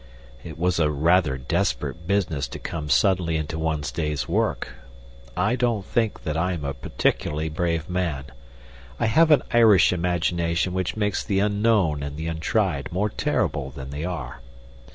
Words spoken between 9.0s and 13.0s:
have an Irish imagination which makes the unknown and the untried